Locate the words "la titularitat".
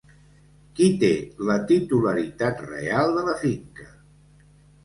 1.49-2.65